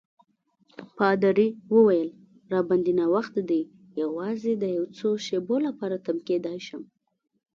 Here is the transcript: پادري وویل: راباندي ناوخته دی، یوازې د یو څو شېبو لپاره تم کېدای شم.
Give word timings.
پادري 0.97 1.47
وویل: 1.73 2.09
راباندي 2.53 2.93
ناوخته 2.99 3.41
دی، 3.49 3.61
یوازې 4.01 4.51
د 4.57 4.63
یو 4.77 4.85
څو 4.97 5.09
شېبو 5.25 5.55
لپاره 5.67 5.95
تم 6.05 6.17
کېدای 6.27 6.59
شم. 6.67 6.81